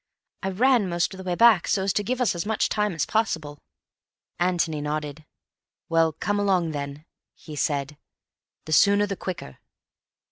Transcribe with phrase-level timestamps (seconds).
[0.41, 2.93] "I ran most of the way back so as to give us as much time
[2.95, 3.59] as possible."
[4.39, 5.25] Antony nodded.
[5.89, 7.99] "Well, come along, then," he said.
[8.65, 9.59] "The sooner, the quicker."